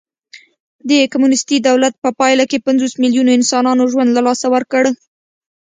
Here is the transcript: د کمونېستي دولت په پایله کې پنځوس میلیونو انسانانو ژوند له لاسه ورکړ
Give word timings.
د 0.89 0.91
کمونېستي 1.11 1.57
دولت 1.67 1.93
په 2.03 2.09
پایله 2.19 2.43
کې 2.49 2.63
پنځوس 2.67 2.93
میلیونو 3.03 3.31
انسانانو 3.37 3.89
ژوند 3.91 4.09
له 4.13 4.21
لاسه 4.27 4.45
ورکړ 4.55 4.83